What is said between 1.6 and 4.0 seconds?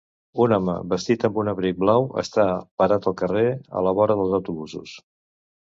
blau està parat al carrer a la